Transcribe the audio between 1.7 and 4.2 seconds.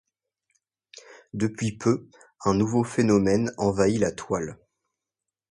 peu, un nouveau phénomène envahit la